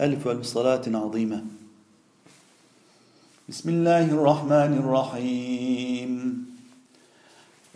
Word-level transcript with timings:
ألف 0.00 0.28
ألف 0.28 0.44
صلاة 0.44 0.82
عظيمة. 0.86 1.40
بسم 3.48 3.68
الله 3.68 4.04
الرحمن 4.04 4.72
الرحيم. 4.84 6.12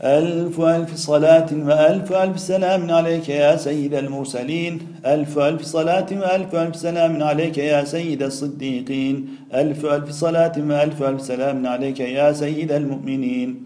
ألف 0.04 0.60
ألف 0.60 0.94
صلاة 0.94 1.48
وألف 1.52 2.12
ألف 2.12 2.40
سلام 2.40 2.90
عليك 2.90 3.28
يا 3.28 3.56
سيد 3.56 3.94
المرسلين. 3.94 5.00
ألف 5.06 5.38
ألف 5.38 5.62
صلاة 5.62 6.10
وألف 6.12 6.54
ألف 6.54 6.76
سلام 6.76 7.22
عليك 7.22 7.58
يا 7.58 7.84
سيد 7.84 8.22
الصديقين. 8.22 9.48
ألف 9.54 9.80
ألف 9.86 10.10
صلاة 10.10 10.52
وألف 10.58 11.02
ألف 11.02 11.20
سلام 11.22 11.66
عليك 11.66 12.00
يا 12.00 12.32
سيد 12.32 12.72
المؤمنين. 12.72 13.64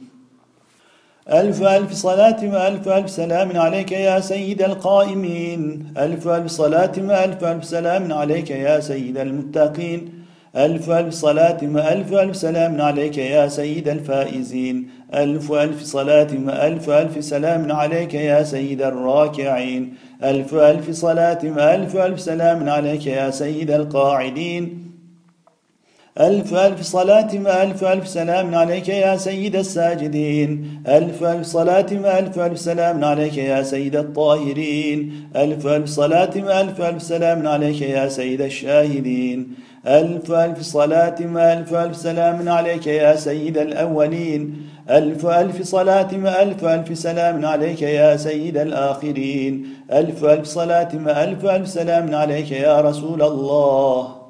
ألف 1.33 1.63
ألف 1.63 1.93
صلاة 1.93 2.37
وألف 2.43 2.89
ألف 2.89 3.11
سلام 3.11 3.57
عليك 3.57 3.93
يا 3.93 4.21
سيد 4.21 4.63
القائمين 4.63 5.87
ألف 5.99 6.29
ألف 6.29 6.47
صلاة 6.47 6.93
وألف 6.99 7.45
ألف 7.45 7.65
سلام 7.65 8.13
عليك 8.13 8.51
يا 8.51 8.81
سيد 8.81 9.19
المتقين 9.19 10.13
ألف 10.57 10.91
ألف 10.91 11.15
صلاة 11.15 11.59
وألف 11.63 12.13
ألف 12.13 12.37
سلام 12.37 12.81
عليك 12.81 13.19
يا 13.19 13.49
سيد 13.49 13.89
الفائزين 13.89 14.89
ألف 15.15 15.53
ألف 15.53 15.83
صلاة 15.83 16.29
وألف 16.47 16.91
ألف 16.91 17.25
سلام 17.25 17.73
عليك 17.73 18.15
يا 18.15 18.43
سيد 18.43 18.83
الراكعين 18.83 19.95
ألف 20.25 20.55
ألف 20.55 20.91
صلاة 20.91 21.39
وألف 21.45 21.97
ألف 21.97 22.21
سلام 22.21 22.69
عليك 22.69 23.07
يا 23.07 23.31
سيد 23.31 23.71
القاعدين 23.71 24.94
ألف 26.21 26.55
ألف 26.55 26.83
صلاة 26.83 27.29
وألف 27.35 27.85
ألف 27.85 28.09
سلام 28.09 28.55
عليك 28.55 28.89
يا 28.89 29.17
سيد 29.17 29.57
الساجدين 29.57 30.83
ألف 30.89 31.25
ألف 31.25 31.47
صلاة 31.47 31.87
وألف 31.93 32.39
ألف 32.39 32.59
سلام 32.59 33.05
عليك 33.05 33.37
يا 33.37 33.63
سيد 33.63 33.97
الطاهرين 33.97 35.29
ألف 35.37 35.67
ألف 35.67 35.89
صلاة 35.89 36.31
وألف 36.37 36.81
ألف 36.81 37.03
سلام 37.03 37.49
عليك 37.49 37.81
يا 37.81 38.09
سيد 38.09 38.41
الشاهدين 38.41 39.55
ألف 39.87 40.33
ألف 40.33 40.61
صلاة 40.61 41.17
وألف 41.21 41.75
ألف 41.75 41.97
سلام 41.97 42.49
عليك 42.49 42.87
يا 42.87 43.17
سيد 43.17 43.59
الأولين 43.59 44.57
ألف 44.91 45.27
ألف 45.27 45.63
صلاة 45.63 46.11
وألف 46.13 46.65
ألف 46.65 46.99
سلام 46.99 47.47
عليك 47.47 47.83
يا 47.83 48.17
سيد 48.17 48.57
الآخرين 48.57 49.67
ألف 49.93 50.25
ألف 50.25 50.47
صلاة 50.47 50.89
وألف 51.07 51.45
ألف 51.45 51.69
سلام 51.69 52.15
عليك 52.15 52.51
يا 52.51 52.81
رسول 52.81 53.23
الله 53.23 54.24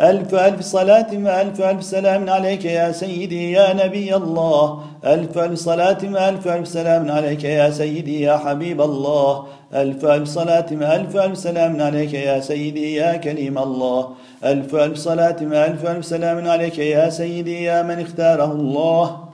ألف 0.00 0.34
ألف 0.34 0.60
صلاة 0.60 1.10
وألف 1.12 1.60
ألف 1.60 1.84
سلام 1.84 2.30
عليك 2.30 2.64
يا 2.64 2.92
سيدي 2.92 3.52
يا 3.52 3.72
نبي 3.72 4.16
الله. 4.16 4.80
ألف 5.04 5.38
ألف 5.38 5.58
صلاة 5.58 5.98
وألف 6.04 6.48
ألف 6.48 6.68
سلام 6.68 7.10
عليك 7.10 7.44
يا 7.44 7.70
سيدي 7.70 8.20
يا 8.20 8.36
حبيب 8.36 8.80
الله. 8.80 9.44
ألف 9.74 10.04
ألف 10.04 10.28
صلاة 10.28 10.66
وألف 10.72 11.16
ألف 11.16 11.38
سلام 11.38 11.82
عليك 11.82 12.14
يا 12.14 12.40
سيدي 12.40 12.94
يا 12.94 13.16
كريم 13.16 13.58
الله. 13.58 14.08
ألف 14.44 14.74
ألف 14.74 14.98
صلاة 14.98 15.36
وألف 15.42 15.86
ألف 15.86 16.04
سلام 16.04 16.48
عليك 16.48 16.78
يا 16.78 17.10
سيدي 17.10 17.62
يا 17.62 17.82
من 17.82 18.00
اختاره 18.00 18.52
الله. 18.52 19.27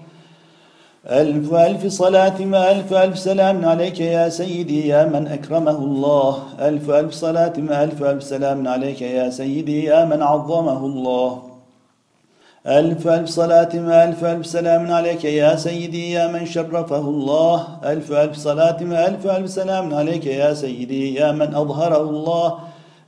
ألف 1.11 1.55
ألف 1.55 1.87
صلاة 1.87 2.45
ما 2.45 2.73
ألف 2.73 2.93
ألف 2.93 3.19
سلام 3.19 3.65
عليك 3.65 4.01
يا 4.01 4.29
سيدي 4.29 4.89
يا 4.89 5.05
من 5.05 5.27
أكرمه 5.27 5.79
الله 5.79 6.39
ألف 6.61 6.91
ألف 6.91 7.13
صلاة 7.13 7.53
ما 7.59 7.85
ألف 7.85 8.03
ألف 8.03 8.23
سلام 8.23 8.69
عليك 8.69 9.03
يا 9.03 9.31
سيدي 9.31 9.85
يا 9.85 10.05
من 10.05 10.23
عظمه 10.23 10.87
الله 10.87 11.43
ألف 12.67 13.09
ألف 13.09 13.29
صلاة 13.29 13.69
ما 13.75 14.05
ألف 14.05 14.25
ألف 14.25 14.47
سلام 14.47 14.93
عليك 14.93 15.25
يا 15.25 15.57
سيدي 15.57 16.13
يا 16.13 16.27
من 16.27 16.47
شرفه 16.47 16.99
الله 16.99 17.67
ألف 17.85 18.13
ألف 18.13 18.37
صلاة 18.37 18.83
ما 18.83 19.09
ألف 19.09 19.27
ألف 19.27 19.51
سلام 19.51 19.95
عليك 19.95 20.27
يا 20.27 20.55
سيدي 20.55 21.15
يا 21.15 21.33
من 21.33 21.55
أظهره 21.55 22.03
الله 22.11 22.59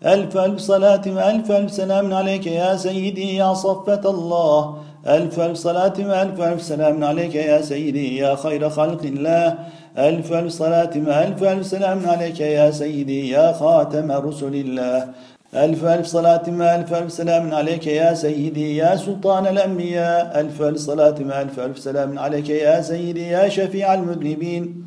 ألف 0.07 0.37
ألف 0.37 0.61
صلاة 0.61 1.03
ما 1.07 1.31
ألف 1.31 1.51
ألف 1.51 1.71
سلام 1.73 2.15
عليك 2.15 2.47
يا 2.47 2.77
سيدي 2.77 3.37
يا 3.37 3.55
صفة 3.55 4.11
الله 4.11 4.77
ألف 5.07 5.41
ألف 5.41 5.59
صلاة 5.59 5.95
وألف 5.99 6.41
ألف 6.41 6.63
سلام 6.63 7.05
عليك 7.05 7.35
يا 7.35 7.61
سيدي 7.61 8.17
يا 8.17 8.35
خير 8.35 8.71
خلق 8.71 9.03
الله. 9.03 9.55
ألف 9.99 10.33
ألف 10.33 10.53
صلاة 10.53 10.91
وألف 11.07 11.43
ألف 11.43 11.67
سلام 11.67 12.07
عليك 12.07 12.41
يا 12.41 12.71
سيدي 12.71 13.31
يا 13.31 13.53
خاتم 13.53 14.13
رسل 14.13 14.55
الله. 14.55 15.09
ألف 15.55 15.85
ألف 15.85 16.07
صلاة 16.07 16.43
وألف 16.49 16.95
ألف 16.95 17.13
سلام 17.13 17.55
عليك 17.55 17.87
يا 17.87 18.15
سيدي 18.15 18.77
يا 18.77 18.97
سلطان 18.97 19.47
الأنبياء. 19.47 20.41
ألف 20.41 20.63
ألف 20.63 20.79
صلاة 20.79 21.15
وألف 21.29 21.61
ألف 21.61 21.79
سلام 21.79 22.19
عليك 22.19 22.49
يا 22.51 22.81
سيدي 22.81 23.27
يا 23.31 23.49
شفيع 23.49 23.95
المذنبين. 23.95 24.87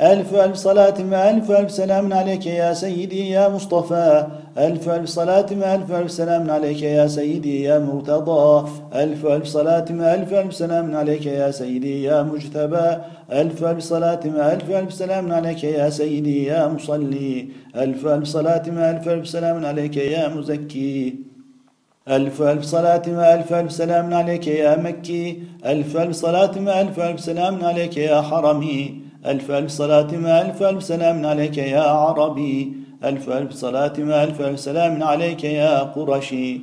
ألف 0.00 0.34
ألف 0.34 0.56
صلاة 0.56 0.94
مع 1.02 1.30
ألف 1.30 1.50
ألف 1.50 1.70
سلام 1.70 2.12
عليك 2.12 2.46
يا 2.46 2.72
سيدي 2.72 3.30
يا 3.30 3.48
مصطفى. 3.48 4.26
ألف 4.58 4.88
ألف 4.88 5.08
صلاة 5.08 5.46
مع 5.52 5.74
ألف 5.74 5.92
ألف 5.92 6.10
سلام 6.10 6.50
عليك 6.50 6.82
يا 6.82 7.06
سيدي 7.06 7.62
يا 7.62 7.78
مرتضى 7.78 8.68
ألف 8.94 9.26
ألف 9.26 9.46
صلاة 9.46 9.84
مع 9.90 10.14
ألف 10.14 10.32
ألف 10.34 10.54
سلام 10.54 10.96
عليك 10.96 11.26
يا 11.26 11.50
سيدي 11.50 12.02
يا 12.02 12.22
مجتبى 12.22 12.88
ألف 13.32 13.64
ألف 13.64 13.82
صلاة 13.84 14.20
مع 14.24 14.52
ألف 14.52 14.70
ألف 14.70 14.92
سلام 14.92 15.32
عليك 15.32 15.64
يا 15.64 15.90
سيدي 15.90 16.44
يا 16.44 16.68
مصلي 16.68 17.48
ألف 17.76 18.06
ألف 18.06 18.26
صلاة 18.26 18.62
مع 18.70 18.90
ألف 18.90 19.08
ألف 19.08 19.28
سلام 19.28 19.66
عليك 19.66 19.96
يا 19.96 20.28
مزكي 20.28 21.14
ألف 22.08 22.42
ألف 22.42 22.64
صلاة 22.64 23.02
مع 23.08 23.34
ألف 23.34 23.52
ألف 23.52 23.72
سلام 23.72 24.14
عليك 24.14 24.46
يا 24.46 24.76
مكي 24.76 25.42
ألف 25.66 25.96
ألف 25.96 26.16
صلاة 26.16 26.58
مع 26.58 26.80
ألف 26.80 27.00
ألف 27.00 27.20
سلام 27.20 27.64
عليك 27.64 27.96
يا 27.96 28.20
حرمي 28.20 29.00
ألف 29.26 29.50
ألف 29.50 29.70
صلاة 29.70 30.10
ما 30.16 30.42
ألف 30.42 30.62
ألف 30.62 30.82
سلام 30.82 31.26
عليك 31.26 31.58
يا 31.58 31.80
عربي 31.80 32.77
ألف 33.04 33.30
ألف 33.30 33.52
صلاة 33.52 33.92
ما 33.98 34.24
ألف 34.24 34.60
سلام 34.60 35.02
عليك 35.02 35.44
يا 35.44 35.78
قرشي. 35.78 36.60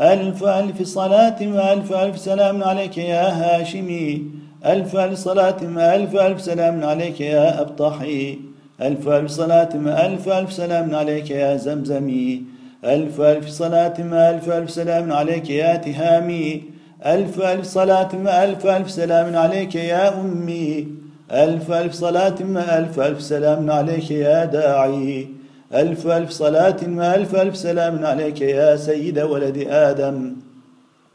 ألف 0.00 0.44
ألف 0.44 0.82
صلاة 0.82 1.42
ما 1.42 1.72
ألف 1.72 2.18
سلام 2.18 2.64
عليك 2.64 2.98
يا 2.98 3.28
هاشمي. 3.28 4.22
ألف 4.66 4.96
ألف 4.96 5.18
صلاة 5.18 5.56
ما 5.64 5.94
ألف 5.94 6.40
سلام 6.40 6.84
عليك 6.84 7.20
يا 7.20 7.60
أبطحي. 7.60 8.38
ألف 8.82 9.08
ألف 9.08 9.30
صلاة 9.30 9.68
ما 9.76 10.06
ألف 10.06 10.52
سلام 10.52 10.94
عليك 10.94 11.30
يا 11.30 11.56
زمزمي. 11.56 12.42
ألف 12.84 13.20
ألف 13.20 13.48
صلاة 13.48 13.94
ما 13.98 14.30
ألف 14.30 14.70
سلام 14.70 15.12
عليك 15.12 15.50
يا 15.50 15.76
تهامي. 15.76 16.62
ألف 17.06 17.40
ألف 17.40 17.64
صلاة 17.64 18.08
ما 18.24 18.44
ألف 18.44 18.90
سلام 18.90 19.36
عليك 19.36 19.74
يا 19.74 20.20
أمي. 20.20 20.88
ألف 21.32 21.70
ألف 21.72 21.92
صلاة 21.94 22.38
ما 22.42 22.78
ألف 22.78 23.00
ألف 23.00 23.22
سلام 23.22 23.70
عليك 23.70 24.10
يا 24.10 24.44
داعي. 24.44 25.37
ألف 25.74 26.06
ألف 26.06 26.30
صلاة 26.30 26.76
ما 26.86 27.14
ألف 27.14 27.56
سلام 27.56 28.06
عليك 28.06 28.40
يا 28.40 28.76
سيد 28.76 29.18
ولد 29.18 29.66
آدم 29.68 30.36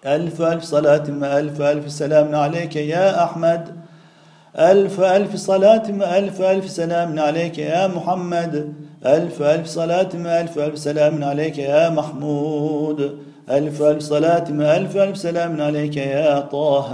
ألف 0.05 0.41
ألف 0.41 0.63
صلاة 0.63 1.03
ما 1.09 1.39
ألف 1.39 1.91
سلام 1.91 2.35
عليك 2.35 2.75
يا 2.75 3.23
أحمد 3.23 3.67
ألف 4.59 4.99
ألف 5.01 5.35
صلاة 5.35 5.91
ما 5.91 6.17
ألف 6.17 6.69
سلام 6.69 7.19
عليك 7.19 7.57
يا 7.57 7.87
محمد 7.87 8.73
ألف 9.05 9.41
ألف 9.41 9.67
صلاة 9.67 10.09
ما 10.13 10.41
ألف 10.41 10.77
سلام 10.79 11.23
عليك 11.23 11.57
يا 11.57 11.89
محمود 11.89 13.17
ألف 13.49 13.81
ألف 13.81 14.01
صلاة 14.01 14.51
ما 14.51 14.77
ألف 14.77 15.17
سلام 15.17 15.61
عليك 15.61 15.97
يا 15.97 16.39
طه 16.39 16.89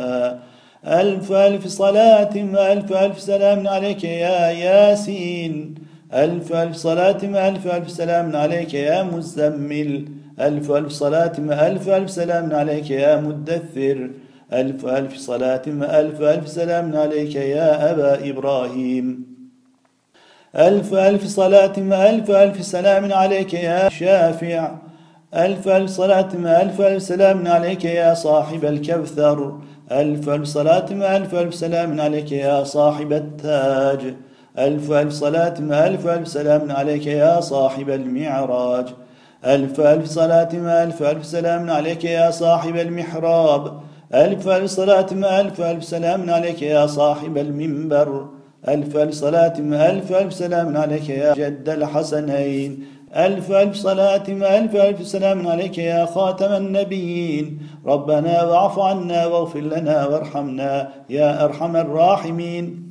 ألف 0.87 1.31
ألف 1.31 1.67
صلاة 1.67 2.35
ألف 2.71 2.93
ألف 2.93 3.19
سلام 3.19 3.67
عليك 3.67 4.03
يا 4.03 4.49
ياسين 4.49 5.88
ألف 6.13 6.53
ألف 6.53 6.75
صلاة 6.75 7.47
ألف 7.49 7.67
ألف 7.67 7.91
سلام 7.91 8.35
عليك 8.35 8.73
يا 8.73 9.03
مزمل 9.03 10.05
ألف 10.39 10.71
ألف 10.71 10.91
صلاة 10.91 11.31
ألف 11.39 11.89
ألف 11.89 12.09
سلام 12.11 12.55
عليك 12.55 12.89
يا 12.89 13.15
مدثر 13.15 14.09
ألف 14.53 14.85
ألف 14.85 15.17
صلاة 15.17 15.61
ألف 15.67 16.21
ألف 16.21 16.47
سلام 16.47 16.95
عليك 16.95 17.35
يا 17.35 17.91
أبا 17.91 18.29
إبراهيم 18.29 19.25
ألف 20.55 20.93
ألف 20.93 21.25
صلاة 21.25 21.77
ألف 22.09 22.31
ألف 22.31 22.65
سلام 22.65 23.13
عليك 23.13 23.53
يا 23.53 23.89
شافع 23.89 24.75
ألف 25.35 25.67
ألف 25.67 25.89
صلاة 25.91 26.29
ألف 26.61 26.81
ألف 26.81 27.03
سلام 27.03 27.47
عليك 27.47 27.85
يا 27.85 28.13
صاحب 28.13 28.65
الكوثر 28.65 29.59
ألف 29.91 30.29
ألف 30.29 30.45
صلاة 30.47 30.93
مع 30.93 31.17
ألف 31.17 31.35
ألف 31.35 31.55
سلام 31.55 32.01
عليك 32.01 32.31
يا 32.31 32.63
صاحب 32.63 33.13
التاج 33.13 34.13
ألف 34.59 34.91
ألف 34.91 35.13
صلاة 35.13 35.53
ألف 35.59 36.07
ألف 36.07 36.27
سلام 36.27 36.71
عليك 36.71 37.07
يا 37.07 37.39
صاحب 37.39 37.89
المعراج 37.89 38.85
ألف 39.45 39.79
ألف 39.79 40.05
صلاة 40.05 40.83
ألف 40.83 41.03
ألف 41.03 41.25
سلام 41.25 41.69
عليك 41.69 42.03
يا 42.03 42.31
صاحب 42.31 42.75
المحراب 42.75 43.79
ألف 44.13 44.47
ألف 44.47 44.71
صلاة 44.71 45.07
ألف 45.11 45.61
ألف 45.61 45.83
سلام 45.83 46.29
عليك 46.29 46.61
يا 46.61 46.87
صاحب 46.87 47.37
المنبر 47.37 48.25
ألف 48.67 48.97
ألف 48.97 49.13
صلاة 49.13 49.53
ألف 49.59 50.11
ألف 50.11 50.33
سلام 50.33 50.77
عليك 50.77 51.09
يا 51.09 51.33
جد 51.33 51.69
الحسنين 51.69 52.83
ألف 53.15 53.51
ألف 53.51 53.75
صلاة 53.75 54.27
ألف 54.27 54.75
ألف 54.75 55.07
سلام 55.07 55.47
عليك 55.47 55.77
يا 55.77 56.05
خاتم 56.05 56.53
النبيين 56.53 57.59
ربنا 57.85 58.43
واعف 58.43 58.79
عنا 58.79 59.25
واغفر 59.25 59.59
لنا 59.59 60.07
وارحمنا 60.07 60.89
يا 61.09 61.43
أرحم 61.43 61.75
الراحمين 61.75 62.88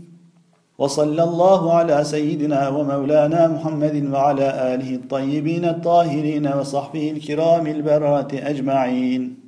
وصلى 0.79 1.23
الله 1.25 1.73
على 1.73 2.05
سيدنا 2.05 2.69
ومولانا 2.69 3.49
محمد 3.49 4.11
وعلى 4.13 4.75
آله 4.75 4.95
الطيبين 4.95 5.65
الطاهرين 5.65 6.47
وصحبه 6.47 7.11
الكرام 7.11 7.67
البررة 7.67 8.29
أجمعين. 8.33 9.48